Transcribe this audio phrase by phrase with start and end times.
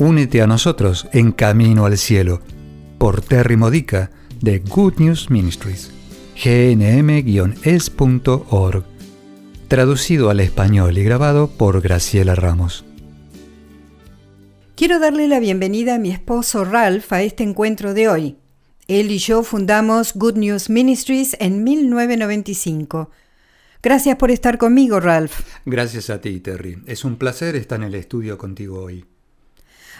[0.00, 2.40] únete a nosotros en Camino al Cielo
[2.98, 4.10] por Terry Modica
[4.40, 5.90] de Good News Ministries,
[6.42, 7.64] gnm-es.org,
[9.68, 12.84] traducido al español y grabado por Graciela Ramos.
[14.74, 18.38] Quiero darle la bienvenida a mi esposo Ralph a este encuentro de hoy.
[18.88, 23.10] Él y yo fundamos Good News Ministries en 1995.
[23.82, 25.40] Gracias por estar conmigo, Ralph.
[25.66, 26.78] Gracias a ti, Terry.
[26.86, 29.04] Es un placer estar en el estudio contigo hoy.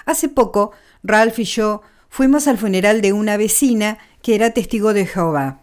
[0.06, 0.72] Hace poco,
[1.02, 5.60] Ralph y yo fuimos al funeral de una vecina que era testigo de Jehová.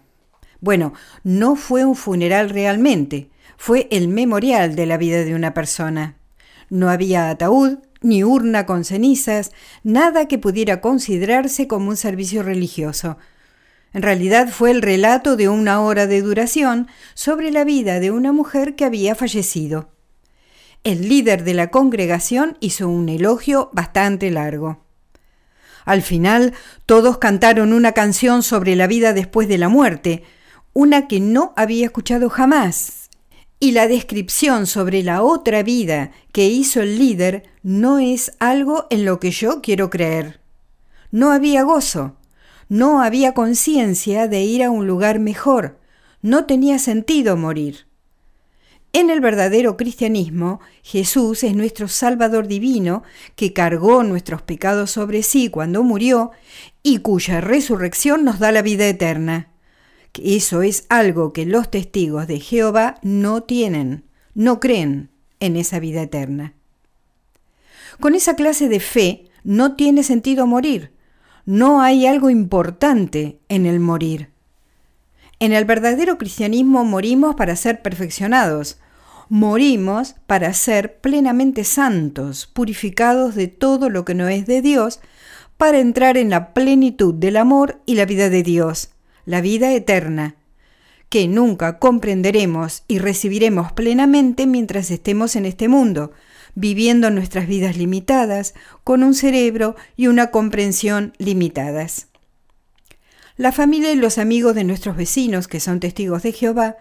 [0.60, 6.18] Bueno, no fue un funeral realmente, fue el memorial de la vida de una persona.
[6.70, 9.52] No había ataúd, ni urna con cenizas,
[9.84, 13.18] nada que pudiera considerarse como un servicio religioso.
[13.94, 18.32] En realidad fue el relato de una hora de duración sobre la vida de una
[18.32, 19.90] mujer que había fallecido.
[20.84, 24.86] El líder de la congregación hizo un elogio bastante largo.
[25.86, 26.54] Al final,
[26.86, 30.24] todos cantaron una canción sobre la vida después de la muerte,
[30.74, 33.10] una que no había escuchado jamás.
[33.60, 39.06] Y la descripción sobre la otra vida que hizo el líder no es algo en
[39.06, 40.42] lo que yo quiero creer.
[41.10, 42.18] No había gozo,
[42.70, 45.80] no había conciencia de ir a un lugar mejor,
[46.22, 47.87] no tenía sentido morir.
[48.98, 53.04] En el verdadero cristianismo, Jesús es nuestro Salvador divino,
[53.36, 56.32] que cargó nuestros pecados sobre sí cuando murió
[56.82, 59.50] y cuya resurrección nos da la vida eterna.
[60.16, 64.04] Eso es algo que los testigos de Jehová no tienen,
[64.34, 66.56] no creen en esa vida eterna.
[68.00, 70.92] Con esa clase de fe no tiene sentido morir,
[71.46, 74.32] no hay algo importante en el morir.
[75.40, 78.80] En el verdadero cristianismo morimos para ser perfeccionados,
[79.30, 85.00] morimos para ser plenamente santos, purificados de todo lo que no es de Dios,
[85.58, 88.92] para entrar en la plenitud del amor y la vida de Dios,
[89.26, 90.36] la vida eterna,
[91.10, 96.12] que nunca comprenderemos y recibiremos plenamente mientras estemos en este mundo,
[96.54, 102.08] viviendo nuestras vidas limitadas, con un cerebro y una comprensión limitadas.
[103.36, 106.78] La familia y los amigos de nuestros vecinos, que son testigos de Jehová,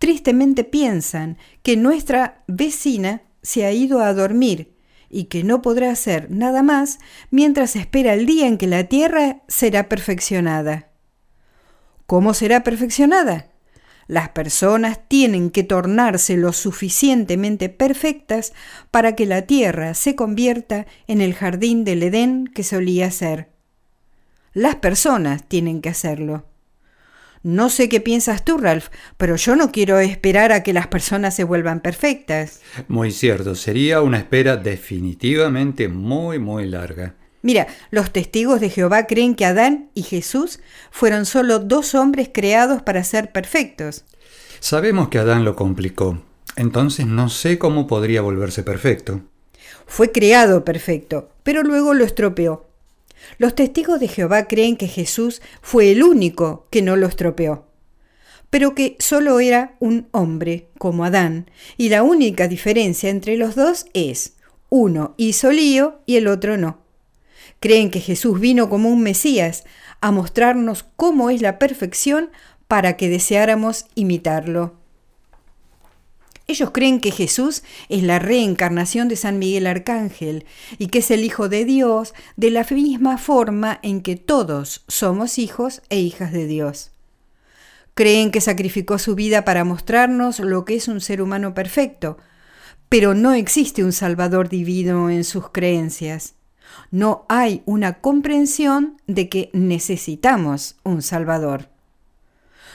[0.00, 4.74] tristemente piensan que nuestra vecina se ha ido a dormir
[5.10, 6.98] y que no podrá hacer nada más
[7.30, 10.88] mientras espera el día en que la tierra será perfeccionada.
[12.06, 13.50] ¿Cómo será perfeccionada?
[14.06, 18.54] Las personas tienen que tornarse lo suficientemente perfectas
[18.90, 23.50] para que la tierra se convierta en el jardín del Edén que solía ser.
[24.54, 26.46] Las personas tienen que hacerlo.
[27.42, 31.34] No sé qué piensas tú, Ralph, pero yo no quiero esperar a que las personas
[31.34, 32.60] se vuelvan perfectas.
[32.86, 37.14] Muy cierto, sería una espera definitivamente muy, muy larga.
[37.42, 42.82] Mira, los testigos de Jehová creen que Adán y Jesús fueron solo dos hombres creados
[42.82, 44.04] para ser perfectos.
[44.58, 46.22] Sabemos que Adán lo complicó,
[46.56, 49.22] entonces no sé cómo podría volverse perfecto.
[49.86, 52.69] Fue creado perfecto, pero luego lo estropeó.
[53.38, 57.66] Los testigos de Jehová creen que Jesús fue el único que no lo estropeó,
[58.50, 63.86] pero que solo era un hombre, como Adán, y la única diferencia entre los dos
[63.94, 64.34] es,
[64.68, 66.78] uno hizo lío y el otro no.
[67.60, 69.64] Creen que Jesús vino como un Mesías
[70.00, 72.30] a mostrarnos cómo es la perfección
[72.68, 74.79] para que deseáramos imitarlo.
[76.50, 80.46] Ellos creen que Jesús es la reencarnación de San Miguel Arcángel
[80.78, 85.38] y que es el Hijo de Dios de la misma forma en que todos somos
[85.38, 86.90] hijos e hijas de Dios.
[87.94, 92.18] Creen que sacrificó su vida para mostrarnos lo que es un ser humano perfecto,
[92.88, 96.34] pero no existe un Salvador divino en sus creencias.
[96.90, 101.68] No hay una comprensión de que necesitamos un Salvador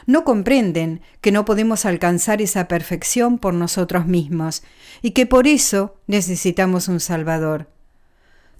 [0.05, 4.63] no comprenden que no podemos alcanzar esa perfección por nosotros mismos
[5.01, 7.69] y que por eso necesitamos un Salvador.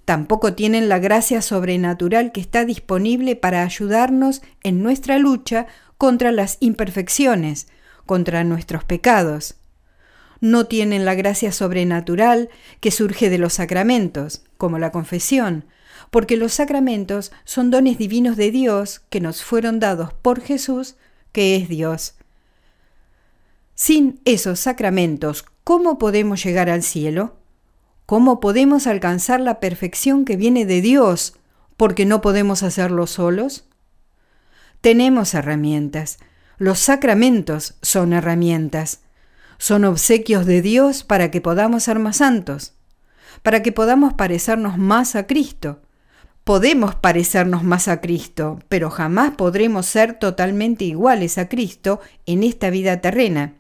[0.06, 5.66] Tampoco tienen la gracia sobrenatural que está disponible para ayudarnos en nuestra lucha
[5.98, 7.68] contra las imperfecciones,
[8.06, 9.56] contra nuestros pecados.
[10.42, 12.50] no tienen la gracia sobrenatural
[12.82, 15.66] que surge de los sacramentos, como la confesión,
[16.12, 20.98] porque los sacramentos son dones divinos de Dios que nos fueron dados por Jesús,
[21.36, 22.16] que es Dios.
[23.76, 27.36] Sin esos sacramentos, ¿cómo podemos llegar al cielo?
[28.06, 31.36] ¿Cómo podemos alcanzar la perfección que viene de Dios
[31.76, 33.68] porque no podemos hacerlo solos?
[34.80, 36.20] Tenemos herramientas.
[36.58, 39.02] Los sacramentos son herramientas.
[39.58, 42.76] Son obsequios de Dios para que podamos ser más santos,
[43.44, 45.82] para que podamos parecernos más a Cristo.
[46.46, 52.70] Podemos parecernos más a Cristo, pero jamás podremos ser totalmente iguales a Cristo en esta
[52.70, 53.56] vida terrena.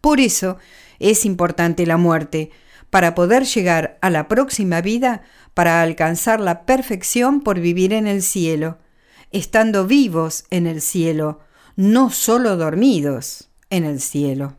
[0.00, 0.58] Por eso
[1.00, 2.52] es importante la muerte,
[2.90, 5.22] para poder llegar a la próxima vida,
[5.52, 8.78] para alcanzar la perfección por vivir en el cielo,
[9.32, 11.40] estando vivos en el cielo,
[11.74, 14.54] no solo dormidos en el cielo.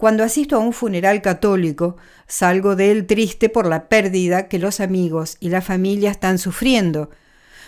[0.00, 4.80] Cuando asisto a un funeral católico, salgo de él triste por la pérdida que los
[4.80, 7.10] amigos y la familia están sufriendo,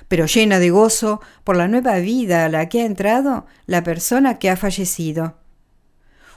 [0.08, 4.38] pero llena de gozo por la nueva vida a la que ha entrado la persona
[4.38, 5.36] que ha fallecido.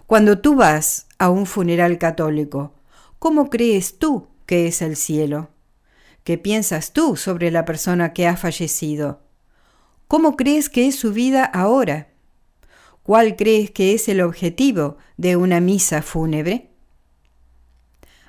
[0.05, 2.73] Cuando tú vas a un funeral católico,
[3.17, 5.51] ¿cómo crees tú que es el cielo?
[6.25, 9.21] ¿Qué piensas tú sobre la persona que ha fallecido?
[10.09, 12.09] ¿Cómo crees que es su vida ahora?
[13.05, 16.71] ¿Cuál crees que es el objetivo de una misa fúnebre?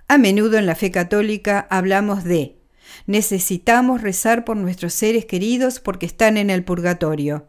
[0.06, 2.58] A menudo en la fe católica hablamos de
[3.06, 7.48] necesitamos rezar por nuestros seres queridos porque están en el purgatorio.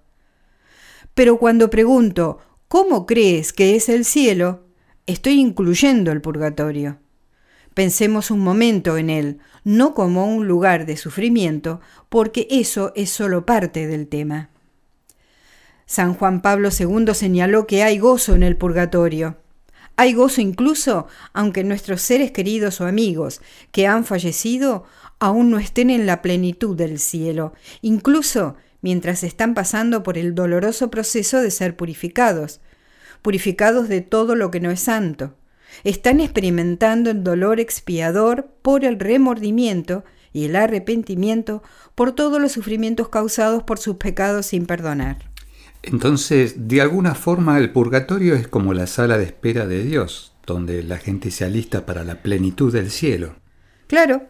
[1.13, 4.65] Pero cuando pregunto ¿Cómo crees que es el cielo?
[5.05, 6.99] Estoy incluyendo el purgatorio.
[7.73, 11.79] Pensemos un momento en él, no como un lugar de sufrimiento,
[12.09, 14.49] porque eso es solo parte del tema.
[15.87, 19.37] San Juan Pablo II señaló que hay gozo en el purgatorio.
[19.95, 23.39] Hay gozo incluso aunque nuestros seres queridos o amigos
[23.71, 24.83] que han fallecido
[25.17, 30.91] aún no estén en la plenitud del cielo, incluso mientras están pasando por el doloroso
[30.91, 32.59] proceso de ser purificados,
[33.21, 35.35] purificados de todo lo que no es santo.
[35.85, 40.03] Están experimentando el dolor expiador por el remordimiento
[40.33, 41.63] y el arrepentimiento
[41.95, 45.26] por todos los sufrimientos causados por sus pecados sin perdonar.
[45.87, 50.83] Entonces, de alguna forma, el purgatorio es como la sala de espera de Dios, donde
[50.83, 53.37] la gente se alista para la plenitud del cielo.
[53.87, 54.27] Claro,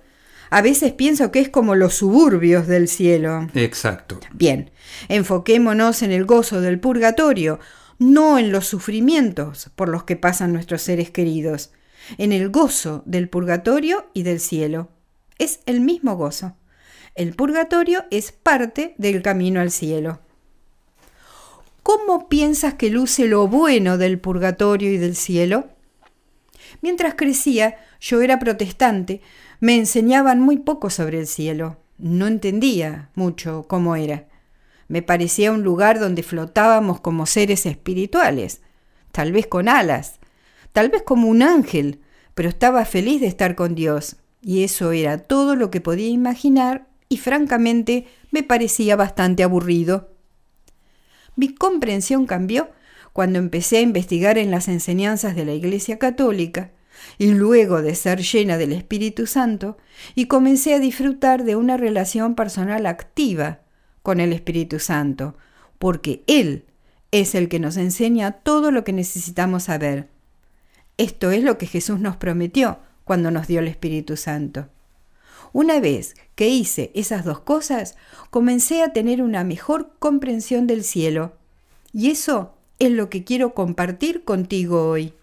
[0.51, 3.47] a veces pienso que es como los suburbios del cielo.
[3.55, 4.19] Exacto.
[4.33, 4.69] Bien,
[5.09, 7.59] enfoquémonos en el gozo del purgatorio,
[7.97, 11.71] no en los sufrimientos por los que pasan nuestros seres queridos,
[12.19, 14.89] en el gozo del purgatorio y del cielo.
[15.39, 16.55] Es el mismo gozo.
[17.15, 20.21] El purgatorio es parte del camino al cielo.
[21.87, 25.69] ¿Cómo piensas que luce lo bueno del purgatorio y del cielo?
[26.81, 29.21] Mientras crecía, yo era protestante,
[29.61, 31.77] me enseñaban muy poco sobre el cielo.
[31.97, 34.27] No entendía mucho cómo era.
[34.89, 38.59] Me parecía un lugar donde flotábamos como seres espirituales,
[39.13, 40.19] tal vez con alas,
[40.73, 42.01] tal vez como un ángel,
[42.35, 46.89] pero estaba feliz de estar con Dios, y eso era todo lo que podía imaginar,
[47.07, 50.16] y francamente me parecía bastante aburrido.
[51.37, 52.71] Mi comprensión cambió
[53.13, 56.71] cuando empecé a investigar en las enseñanzas de la Iglesia Católica
[57.19, 59.77] y luego de ser llena del Espíritu Santo,
[60.15, 63.59] y comencé a disfrutar de una relación personal activa
[64.01, 65.37] con el Espíritu Santo,
[65.77, 66.65] porque Él
[67.11, 70.09] es el que nos enseña todo lo que necesitamos saber.
[70.97, 74.69] Esto es lo que Jesús nos prometió cuando nos dio el Espíritu Santo.
[75.53, 77.95] Una vez que hice esas dos cosas,
[78.29, 81.36] comencé a tener una mejor comprensión del cielo.
[81.97, 85.13] Y eso es lo que quiero compartir contigo hoy.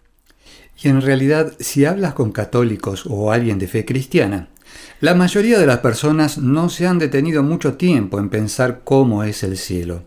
[0.83, 4.49] Y en realidad, si hablas con católicos o alguien de fe cristiana,
[4.99, 9.41] la mayoría de las personas no se han detenido mucho tiempo en pensar cómo es
[9.43, 10.03] el cielo.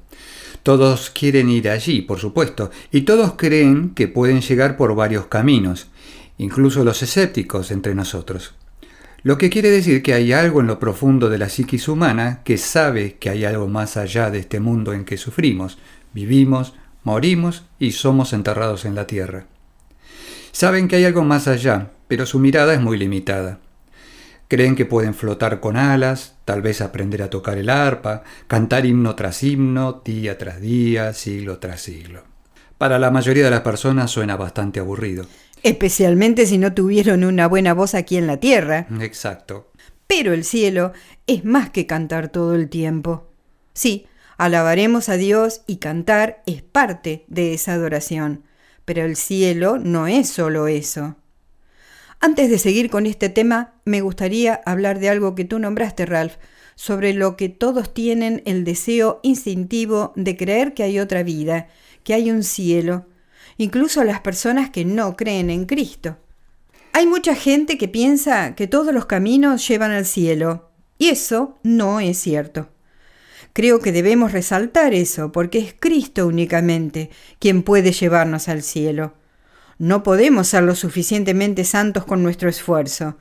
[0.62, 5.87] Todos quieren ir allí, por supuesto, y todos creen que pueden llegar por varios caminos,
[6.37, 8.52] incluso los escépticos entre nosotros.
[9.22, 12.56] Lo que quiere decir que hay algo en lo profundo de la psiquis humana que
[12.56, 15.78] sabe que hay algo más allá de este mundo en que sufrimos,
[16.12, 16.74] vivimos,
[17.04, 19.46] morimos y somos enterrados en la tierra.
[20.52, 23.60] Saben que hay algo más allá, pero su mirada es muy limitada.
[24.48, 29.14] Creen que pueden flotar con alas, tal vez aprender a tocar el arpa, cantar himno
[29.14, 32.24] tras himno, día tras día, siglo tras siglo.
[32.78, 35.26] Para la mayoría de las personas suena bastante aburrido.
[35.62, 38.86] Especialmente si no tuvieron una buena voz aquí en la tierra.
[39.00, 39.70] Exacto.
[40.06, 40.92] Pero el cielo
[41.26, 43.30] es más que cantar todo el tiempo.
[43.74, 44.06] Sí,
[44.38, 48.45] alabaremos a Dios y cantar es parte de esa adoración
[48.88, 51.16] pero el cielo no es solo eso.
[52.21, 56.37] Antes de seguir con este tema, me gustaría hablar de algo que tú nombraste, Ralph,
[56.75, 61.68] sobre lo que todos tienen el deseo instintivo de creer que hay otra vida,
[62.02, 63.04] que hay un cielo,
[63.59, 66.16] incluso las personas que no creen en Cristo.
[66.95, 72.00] Hay mucha gente que piensa que todos los caminos llevan al cielo, y eso no
[72.00, 72.71] es cierto.
[73.52, 79.14] Creo que debemos resaltar eso, porque es Cristo únicamente quien puede llevarnos al cielo.
[79.78, 83.17] No podemos ser lo suficientemente santos con nuestro esfuerzo.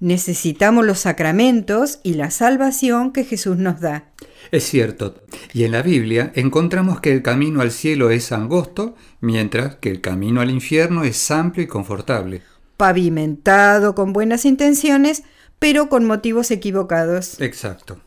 [0.00, 4.12] Necesitamos los sacramentos y la salvación que Jesús nos da.
[4.52, 5.16] Es cierto,
[5.52, 10.00] y en la Biblia encontramos que el camino al cielo es angosto, mientras que el
[10.00, 12.42] camino al infierno es amplio y confortable.
[12.76, 15.24] Pavimentado con buenas intenciones,
[15.58, 17.40] pero con motivos equivocados.
[17.40, 18.00] Exacto.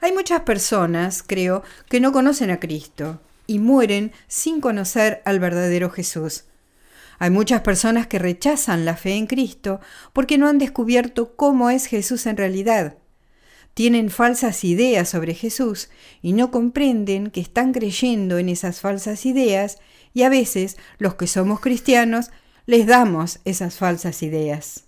[0.00, 5.90] Hay muchas personas, creo, que no conocen a Cristo y mueren sin conocer al verdadero
[5.90, 6.44] Jesús.
[7.18, 9.80] Hay muchas personas que rechazan la fe en Cristo
[10.12, 12.98] porque no han descubierto cómo es Jesús en realidad.
[13.74, 15.90] Tienen falsas ideas sobre Jesús
[16.22, 19.78] y no comprenden que están creyendo en esas falsas ideas
[20.14, 22.30] y a veces los que somos cristianos
[22.64, 24.84] les damos esas falsas ideas.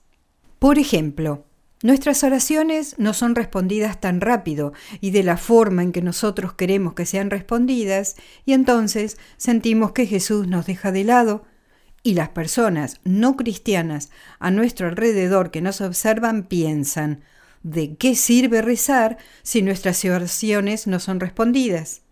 [0.58, 1.44] Por ejemplo,
[1.82, 6.94] nuestras oraciones no son respondidas tan rápido y de la forma en que nosotros queremos
[6.94, 11.44] que sean respondidas y entonces sentimos que Jesús nos deja de lado
[12.02, 17.22] y las personas no cristianas a nuestro alrededor que nos observan piensan,
[17.62, 22.02] ¿de qué sirve rezar si nuestras oraciones no son respondidas?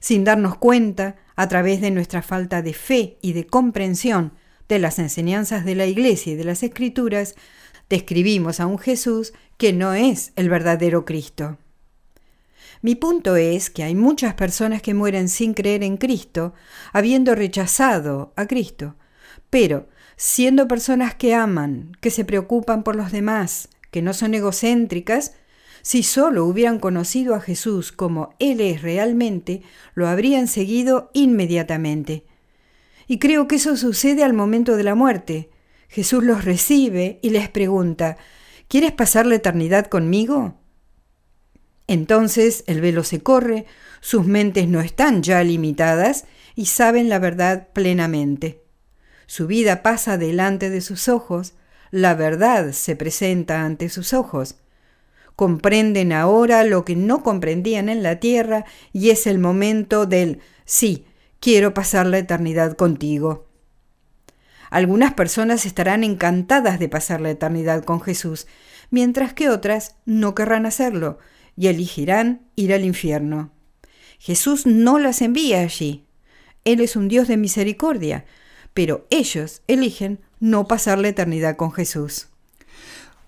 [0.00, 4.34] Sin darnos cuenta, a través de nuestra falta de fe y de comprensión
[4.68, 7.34] de las enseñanzas de la Iglesia y de las Escrituras,
[7.90, 11.58] describimos a un Jesús que no es el verdadero Cristo.
[12.80, 16.54] Mi punto es que hay muchas personas que mueren sin creer en Cristo,
[16.94, 18.94] habiendo rechazado a Cristo,
[19.50, 25.34] pero siendo personas que aman, que se preocupan por los demás, que no son egocéntricas,
[25.82, 29.62] si solo hubieran conocido a Jesús como Él es realmente,
[29.94, 32.24] lo habrían seguido inmediatamente.
[33.06, 35.50] Y creo que eso sucede al momento de la muerte.
[35.90, 38.16] Jesús los recibe y les pregunta,
[38.70, 40.54] ¿Quieres pasar la eternidad conmigo?
[41.88, 43.66] Entonces el velo se corre,
[44.00, 48.62] sus mentes no están ya limitadas y saben la verdad plenamente.
[49.26, 51.54] Su vida pasa delante de sus ojos,
[51.90, 54.54] la verdad se presenta ante sus ojos.
[55.34, 61.06] Comprenden ahora lo que no comprendían en la tierra y es el momento del sí,
[61.40, 63.49] quiero pasar la eternidad contigo.
[64.70, 68.46] Algunas personas estarán encantadas de pasar la eternidad con Jesús,
[68.90, 71.18] mientras que otras no querrán hacerlo,
[71.56, 73.52] y elegirán ir al infierno.
[74.18, 76.06] Jesús no las envía allí.
[76.64, 78.24] Él es un Dios de misericordia,
[78.72, 82.28] pero ellos eligen no pasar la eternidad con Jesús.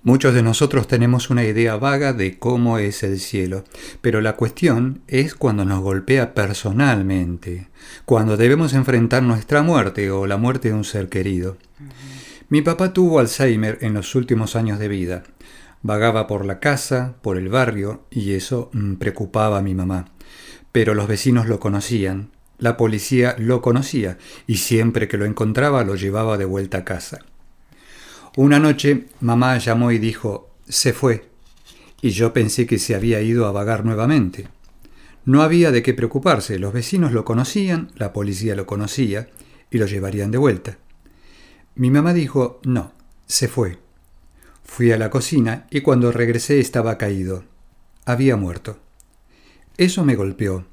[0.04, 3.62] Muchos de nosotros tenemos una idea vaga de cómo es el cielo,
[4.00, 7.68] pero la cuestión es cuando nos golpea personalmente,
[8.04, 11.56] cuando debemos enfrentar nuestra muerte o la muerte de un ser querido.
[12.48, 15.22] Mi papá tuvo Alzheimer en los últimos años de vida.
[15.82, 20.06] Vagaba por la casa, por el barrio, y eso mm, preocupaba a mi mamá.
[20.72, 24.18] Pero los vecinos lo conocían, la policía lo conocía,
[24.48, 27.20] y siempre que lo encontraba lo llevaba de vuelta a casa.
[28.36, 31.28] Una noche mamá llamó y dijo, se fue,
[32.00, 34.48] y yo pensé que se había ido a vagar nuevamente.
[35.26, 39.28] No había de qué preocuparse, los vecinos lo conocían, la policía lo conocía,
[39.70, 40.78] y lo llevarían de vuelta.
[41.74, 42.92] Mi mamá dijo, no,
[43.26, 43.78] se fue.
[44.64, 47.44] Fui a la cocina y cuando regresé estaba caído.
[48.04, 48.78] Había muerto.
[49.76, 50.66] Eso me golpeó.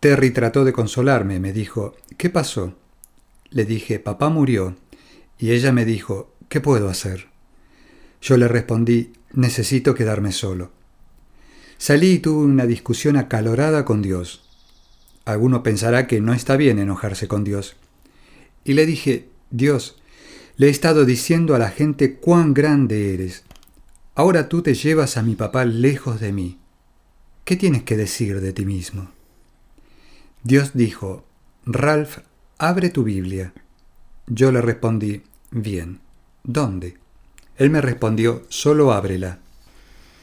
[0.00, 2.74] Terry trató de consolarme, me dijo, ¿qué pasó?
[3.50, 4.76] Le dije, papá murió.
[5.38, 7.28] Y ella me dijo, ¿qué puedo hacer?
[8.20, 10.70] Yo le respondí, necesito quedarme solo.
[11.78, 14.44] Salí y tuve una discusión acalorada con Dios.
[15.24, 17.76] Alguno pensará que no está bien enojarse con Dios.
[18.64, 19.96] Y le dije, Dios,
[20.58, 23.44] le he estado diciendo a la gente cuán grande eres.
[24.14, 26.58] Ahora tú te llevas a mi papá lejos de mí.
[27.46, 29.10] ¿Qué tienes que decir de ti mismo?
[30.42, 31.24] Dios dijo,
[31.64, 32.18] Ralph,
[32.58, 33.54] abre tu Biblia.
[34.26, 36.02] Yo le respondí, bien,
[36.44, 36.96] ¿dónde?
[37.56, 39.38] Él me respondió, solo ábrela.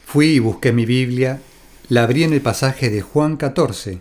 [0.04, 1.40] Fui y busqué mi Biblia,
[1.88, 4.00] la abrí en el pasaje de Juan 14.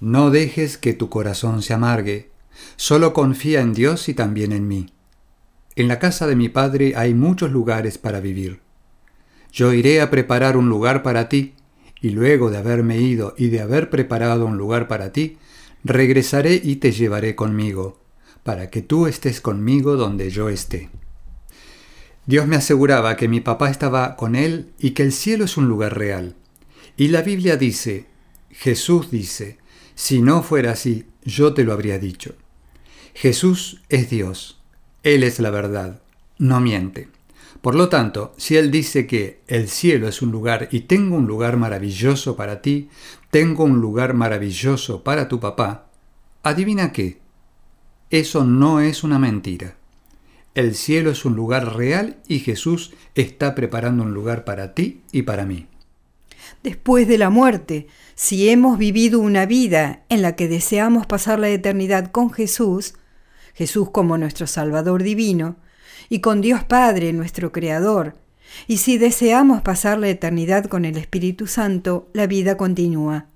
[0.00, 2.30] No dejes que tu corazón se amargue,
[2.76, 4.92] solo confía en Dios y también en mí.
[5.76, 8.60] En la casa de mi padre hay muchos lugares para vivir.
[9.52, 11.54] Yo iré a preparar un lugar para ti,
[12.00, 15.36] y luego de haberme ido y de haber preparado un lugar para ti,
[15.82, 17.98] Regresaré y te llevaré conmigo,
[18.42, 20.90] para que tú estés conmigo donde yo esté.
[22.30, 25.66] Dios me aseguraba que mi papá estaba con él y que el cielo es un
[25.66, 26.36] lugar real.
[26.96, 28.06] Y la Biblia dice,
[28.50, 29.58] Jesús dice,
[29.96, 32.36] si no fuera así, yo te lo habría dicho.
[33.14, 34.62] Jesús es Dios,
[35.02, 36.02] Él es la verdad,
[36.38, 37.08] no miente.
[37.62, 41.26] Por lo tanto, si Él dice que el cielo es un lugar y tengo un
[41.26, 42.90] lugar maravilloso para ti,
[43.32, 45.88] tengo un lugar maravilloso para tu papá,
[46.44, 47.18] adivina qué,
[48.08, 49.79] eso no es una mentira.
[50.54, 55.22] El cielo es un lugar real y Jesús está preparando un lugar para ti y
[55.22, 55.68] para mí.
[56.62, 61.48] Después de la muerte, si hemos vivido una vida en la que deseamos pasar la
[61.48, 62.94] eternidad con Jesús,
[63.54, 65.56] Jesús como nuestro Salvador divino,
[66.08, 68.16] y con Dios Padre, nuestro Creador,
[68.66, 73.26] y si deseamos pasar la eternidad con el Espíritu Santo, la vida continúa.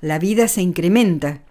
[0.00, 1.42] La vida se incrementa.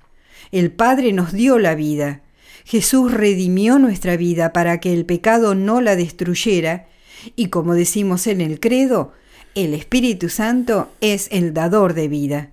[0.52, 2.22] El Padre nos dio la vida.
[2.66, 6.88] Jesús redimió nuestra vida para que el pecado no la destruyera,
[7.36, 9.14] y como decimos en el credo,
[9.56, 12.52] el Espíritu Santo es el dador de vida.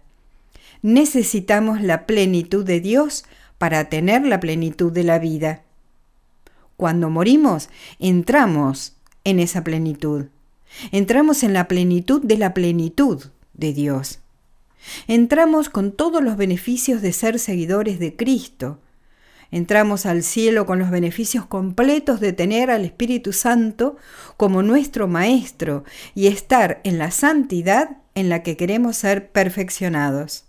[0.83, 3.25] Necesitamos la plenitud de Dios
[3.59, 5.63] para tener la plenitud de la vida.
[6.77, 10.27] Cuando morimos, entramos en esa plenitud.
[10.93, 13.25] Entramos en la plenitud de la plenitud
[13.55, 14.21] de Dios.
[15.07, 18.79] Entramos con todos los beneficios de ser seguidores de Cristo.
[19.51, 23.97] Entramos al cielo con los beneficios completos de tener al Espíritu Santo
[24.37, 30.45] como nuestro Maestro y estar en la santidad en la que queremos ser perfeccionados.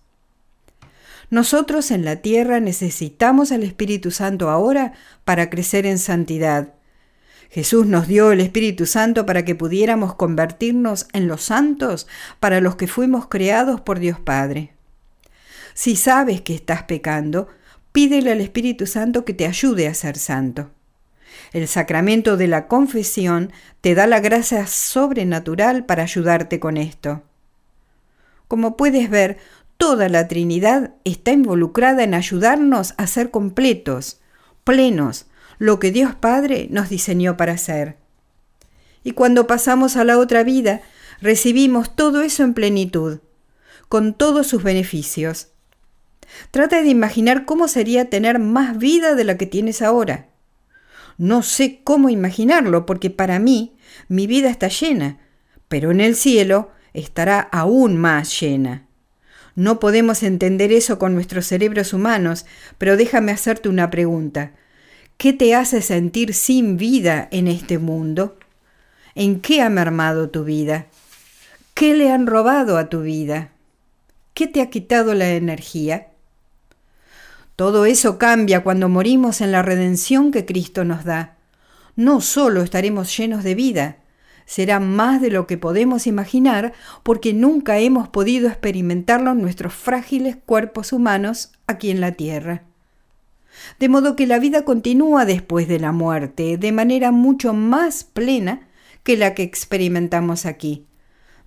[1.29, 6.73] Nosotros en la tierra necesitamos al Espíritu Santo ahora para crecer en santidad.
[7.51, 12.07] Jesús nos dio el Espíritu Santo para que pudiéramos convertirnos en los santos
[12.39, 14.73] para los que fuimos creados por Dios Padre.
[15.73, 17.47] Si sabes que estás pecando,
[17.91, 20.71] pídele al Espíritu Santo que te ayude a ser santo.
[21.53, 27.23] El sacramento de la confesión te da la gracia sobrenatural para ayudarte con esto.
[28.47, 29.37] Como puedes ver,
[29.79, 34.19] Toda la Trinidad está involucrada en ayudarnos a ser completos,
[34.65, 37.95] plenos, lo que Dios Padre nos diseñó para ser.
[39.05, 40.81] Y cuando pasamos a la otra vida,
[41.21, 43.19] recibimos todo eso en plenitud,
[43.87, 45.47] con todos sus beneficios.
[46.51, 50.27] Trata de imaginar cómo sería tener más vida de la que tienes ahora.
[51.17, 53.75] No sé cómo imaginarlo, porque para mí
[54.07, 55.19] mi vida está llena,
[55.67, 58.85] pero en el cielo estará aún más llena.
[59.55, 62.45] No podemos entender eso con nuestros cerebros humanos,
[62.77, 64.53] pero déjame hacerte una pregunta.
[65.17, 68.37] ¿Qué te hace sentir sin vida en este mundo?
[69.15, 70.87] ¿En qué ha mermado tu vida?
[71.73, 73.49] ¿Qué le han robado a tu vida?
[74.33, 76.08] ¿Qué te ha quitado la energía?
[77.59, 81.35] Todo eso cambia cuando morimos en la redención que Cristo nos da.
[81.97, 83.97] No solo estaremos llenos de vida,
[84.45, 86.71] será más de lo que podemos imaginar
[87.03, 92.63] porque nunca hemos podido experimentarlo en nuestros frágiles cuerpos humanos aquí en la Tierra.
[93.77, 98.69] De modo que la vida continúa después de la muerte de manera mucho más plena
[99.03, 100.85] que la que experimentamos aquí,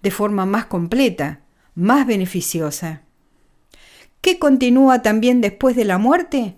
[0.03, 1.41] de forma más completa,
[1.75, 3.01] más beneficiosa.
[4.23, 6.57] ¿Qué continúa también después de la muerte?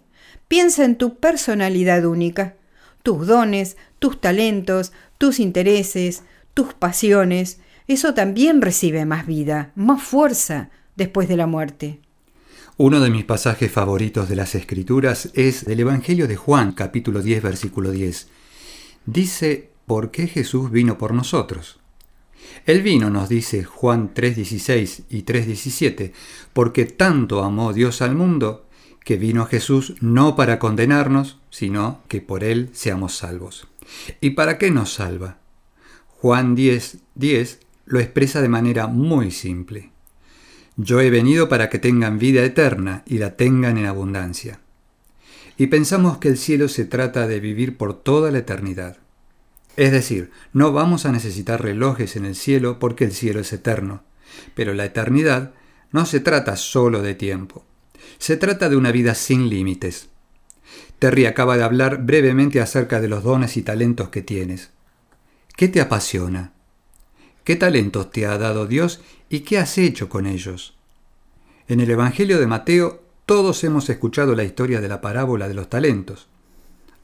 [0.48, 2.56] Piensa en tu personalidad única,
[3.02, 10.68] tus dones, tus talentos, tus intereses, tus pasiones, eso también recibe más vida, más fuerza
[10.94, 12.00] después de la muerte.
[12.76, 17.42] Uno de mis pasajes favoritos de las Escrituras es del Evangelio de Juan, capítulo 10,
[17.42, 18.28] versículo 10.
[19.06, 21.80] Dice, ¿por qué Jesús vino por nosotros?
[22.66, 26.12] El vino, nos dice Juan 3:16 y 3:17,
[26.52, 28.66] porque tanto amó Dios al mundo,
[29.04, 33.68] que vino Jesús no para condenarnos, sino que por él seamos salvos.
[34.20, 35.38] ¿Y para qué nos salva?
[36.08, 39.90] Juan 10, 10 lo expresa de manera muy simple.
[40.76, 44.60] Yo he venido para que tengan vida eterna y la tengan en abundancia.
[45.56, 48.96] Y pensamos que el cielo se trata de vivir por toda la eternidad.
[49.76, 54.02] Es decir, no vamos a necesitar relojes en el cielo porque el cielo es eterno.
[54.54, 55.52] Pero la eternidad
[55.90, 57.64] no se trata solo de tiempo.
[58.18, 60.08] Se trata de una vida sin límites.
[60.98, 64.70] Terry acaba de hablar brevemente acerca de los dones y talentos que tienes.
[65.56, 66.52] ¿Qué te apasiona?
[67.44, 70.76] ¿Qué talentos te ha dado Dios y qué has hecho con ellos?
[71.68, 75.68] En el Evangelio de Mateo todos hemos escuchado la historia de la parábola de los
[75.68, 76.28] talentos.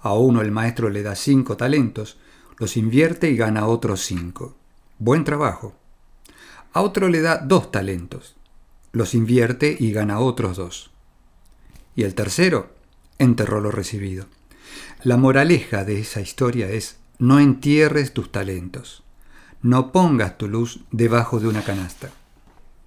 [0.01, 2.19] A uno el maestro le da cinco talentos,
[2.61, 4.55] los invierte y gana otros cinco.
[4.99, 5.75] Buen trabajo.
[6.75, 8.37] A otro le da dos talentos,
[8.93, 10.91] los invierte y gana otros dos.
[11.97, 12.73] y el tercero
[13.19, 14.27] enterró lo recibido.
[15.03, 19.03] La moraleja de esa historia es, no entierres tus talentos,
[19.63, 22.11] no pongas tu luz debajo de una canasta.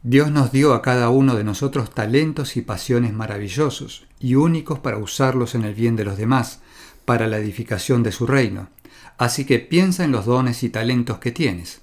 [0.03, 4.97] Dios nos dio a cada uno de nosotros talentos y pasiones maravillosos y únicos para
[4.97, 6.61] usarlos en el bien de los demás,
[7.05, 8.69] para la edificación de su reino.
[9.17, 11.81] Así que piensa en los dones y talentos que tienes.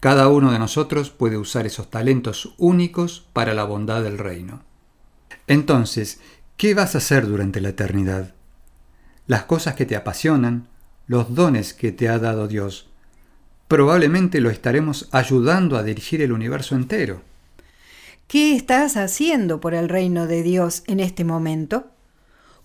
[0.00, 4.62] Cada uno de nosotros puede usar esos talentos únicos para la bondad del reino.
[5.46, 6.20] Entonces,
[6.56, 8.34] ¿qué vas a hacer durante la eternidad?
[9.26, 10.68] Las cosas que te apasionan,
[11.06, 12.88] los dones que te ha dado Dios,
[13.68, 17.22] probablemente lo estaremos ayudando a dirigir el universo entero.
[18.26, 21.90] ¿Qué estás haciendo por el reino de Dios en este momento?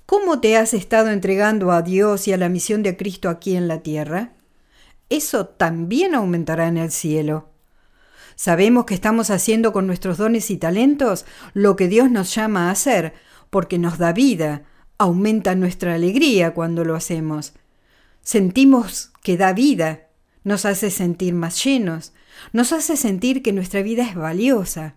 [0.06, 3.68] ¿Cómo te has estado entregando a Dios y a la misión de Cristo aquí en
[3.68, 4.34] la tierra?
[5.10, 7.50] Eso también aumentará en el cielo.
[8.36, 12.72] Sabemos que estamos haciendo con nuestros dones y talentos lo que Dios nos llama a
[12.72, 13.14] hacer,
[13.50, 14.64] porque nos da vida,
[15.00, 17.54] aumenta nuestra alegría cuando lo hacemos.
[18.22, 20.10] Sentimos que da vida,
[20.44, 22.14] nos hace sentir más llenos,
[22.54, 24.96] nos hace sentir que nuestra vida es valiosa.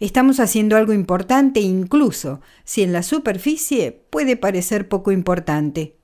[0.00, 5.96] Estamos haciendo algo importante incluso si en la superficie puede parecer poco importante.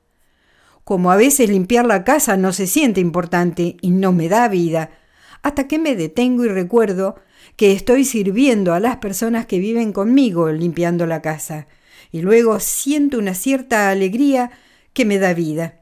[0.84, 4.90] Como a veces limpiar la casa no se siente importante y no me da vida,
[5.42, 7.16] hasta que me detengo y recuerdo
[7.56, 11.66] que estoy sirviendo a las personas que viven conmigo limpiando la casa,
[12.12, 14.50] y luego siento una cierta alegría
[14.92, 15.80] que me da vida.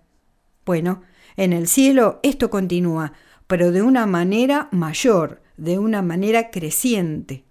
[0.64, 1.02] Bueno,
[1.36, 3.12] en el cielo esto continúa,
[3.46, 7.47] pero de una manera mayor, de una manera creciente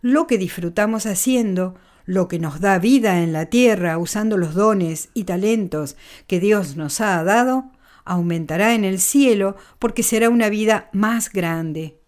[0.00, 5.10] lo que disfrutamos haciendo, lo que nos da vida en la tierra usando los dones
[5.14, 7.70] y talentos que Dios nos ha dado,
[8.04, 11.98] aumentará en el cielo porque será una vida más grande.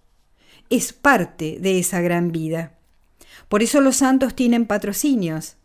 [0.71, 2.79] Es parte de esa gran vida.
[3.49, 5.57] Por eso los santos tienen patrocinios.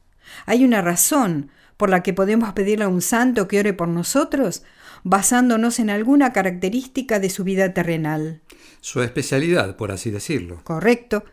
[0.45, 4.63] Hay una razón por la que podemos pedirle a un santo que ore por nosotros
[5.03, 8.41] basándonos en alguna característica de su vida terrenal.
[8.81, 10.59] Su especialidad, por así decirlo.
[10.63, 11.23] Correcto.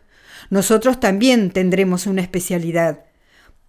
[0.49, 3.05] Nosotros también tendremos una especialidad.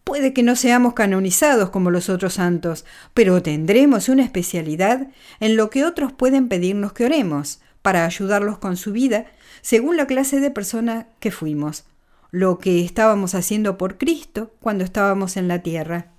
[0.04, 5.08] Puede que no seamos canonizados como los otros santos, pero tendremos una especialidad
[5.40, 9.26] en lo que otros pueden pedirnos que oremos, para ayudarlos con su vida,
[9.62, 11.84] según la clase de persona que fuimos,
[12.30, 16.12] lo que estábamos haciendo por Cristo cuando estábamos en la tierra.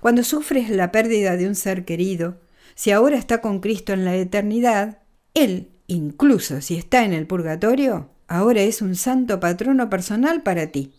[0.00, 2.40] Cuando sufres la pérdida de un ser querido,
[2.74, 4.98] si ahora está con Cristo en la eternidad,
[5.34, 10.92] Él, incluso si está en el purgatorio, ahora es un santo patrono personal para ti.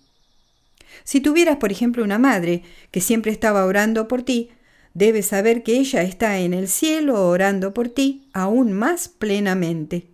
[1.03, 4.51] Si tuvieras, por ejemplo, una madre que siempre estaba orando por ti,
[4.93, 10.07] debes saber que ella está en el cielo orando por ti aún más plenamente.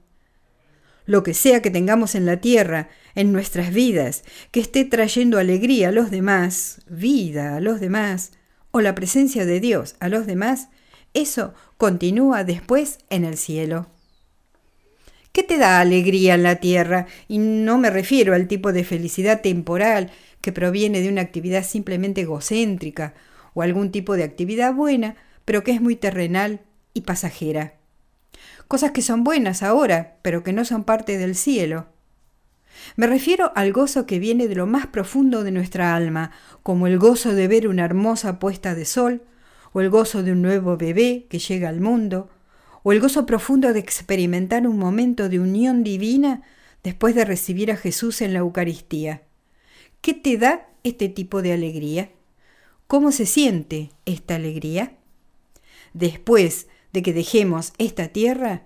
[1.06, 5.89] Lo que sea que tengamos en la tierra, en nuestras vidas, que esté trayendo alegría
[5.89, 8.32] a los demás, vida a los demás,
[8.71, 10.69] o la presencia de Dios a los demás,
[11.13, 13.92] eso continúa después en el cielo.
[15.34, 17.08] ¿Qué te da alegría en la tierra?
[17.28, 22.22] Y no me refiero al tipo de felicidad temporal que proviene de una actividad simplemente
[22.22, 23.15] egocéntrica
[23.56, 26.62] o algún tipo de actividad buena, pero que es muy terrenal
[26.93, 27.74] y pasajera.
[28.67, 31.88] Cosas que son buenas ahora, pero que no son parte del cielo.
[32.96, 36.30] Me refiero al gozo que viene de lo más profundo de nuestra alma,
[36.62, 39.24] como el gozo de ver una hermosa puesta de sol,
[39.72, 42.30] o el gozo de un nuevo bebé que llega al mundo,
[42.84, 46.43] o el gozo profundo de experimentar un momento de unión divina
[46.84, 49.24] después de recibir a Jesús en la Eucaristía.
[50.02, 52.12] ¿Qué te da este tipo de alegría?
[52.88, 54.93] ¿Cómo se siente esta alegría?
[55.93, 58.63] Después de que dejemos esta tierra,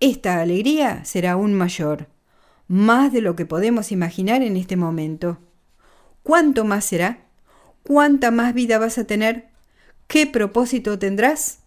[0.00, 2.06] esta alegría será aún mayor,
[2.68, 5.38] más de lo que podemos imaginar en este momento.
[6.22, 7.26] ¿Cuánto más será?
[7.82, 9.48] ¿Cuánta más vida vas a tener?
[10.06, 11.60] ¿Qué propósito tendrás?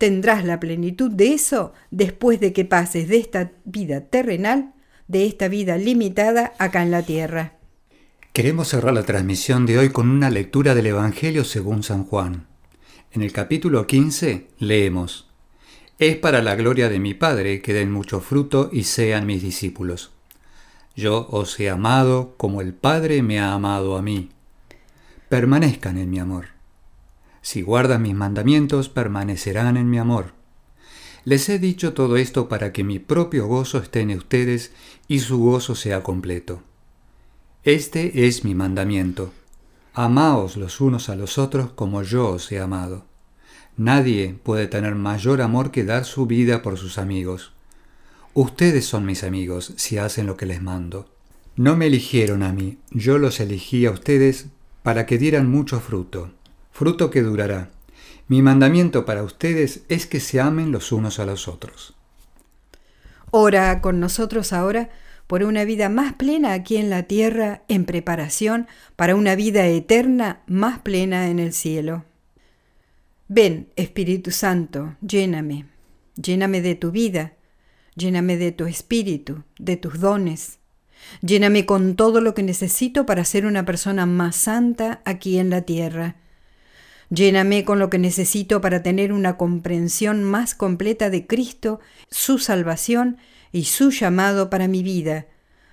[0.00, 4.72] Tendrás la plenitud de eso después de que pases de esta vida terrenal,
[5.08, 7.58] de esta vida limitada acá en la tierra.
[8.32, 12.46] Queremos cerrar la transmisión de hoy con una lectura del Evangelio según San Juan.
[13.12, 15.28] En el capítulo 15 leemos,
[15.98, 20.12] Es para la gloria de mi Padre que den mucho fruto y sean mis discípulos.
[20.96, 24.30] Yo os he amado como el Padre me ha amado a mí.
[25.28, 26.59] Permanezcan en mi amor.
[27.42, 30.32] Si guardan mis mandamientos, permanecerán en mi amor.
[31.24, 34.72] Les he dicho todo esto para que mi propio gozo esté en ustedes
[35.06, 36.62] y su gozo sea completo.
[37.62, 39.32] Este es mi mandamiento.
[39.92, 43.04] Amaos los unos a los otros como yo os he amado.
[43.76, 47.52] Nadie puede tener mayor amor que dar su vida por sus amigos.
[48.32, 51.08] Ustedes son mis amigos si hacen lo que les mando.
[51.56, 54.46] No me eligieron a mí, yo los elegí a ustedes
[54.82, 56.30] para que dieran mucho fruto,
[56.80, 57.68] fruto que durará.
[58.26, 61.94] Mi mandamiento para ustedes es que se amen los unos a los otros.
[63.30, 64.88] Ora con nosotros ahora
[65.26, 68.66] por una vida más plena aquí en la tierra en preparación
[68.96, 72.06] para una vida eterna más plena en el cielo.
[73.28, 75.66] Ven, Espíritu Santo, lléname,
[76.16, 77.34] lléname de tu vida,
[77.94, 80.60] lléname de tu espíritu, de tus dones.
[81.20, 85.60] Lléname con todo lo que necesito para ser una persona más santa aquí en la
[85.60, 86.16] tierra.
[87.10, 93.18] Lléname con lo que necesito para tener una comprensión más completa de Cristo, su salvación
[93.52, 95.26] y su llamado para mi vida,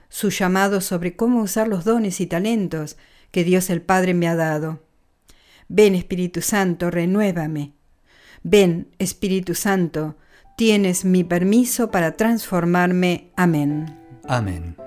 [0.10, 2.98] su llamado sobre cómo usar los dones y talentos
[3.32, 4.82] que Dios el Padre me ha dado.
[5.68, 7.74] Ven Espíritu Santo, renuévame.
[8.42, 10.18] Ven Espíritu Santo,
[10.56, 13.32] tienes mi permiso para transformarme.
[13.36, 13.96] Amén.
[14.28, 14.87] Amén.